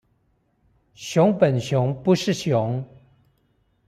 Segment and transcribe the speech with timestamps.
[0.95, 2.83] 熊本熊不是熊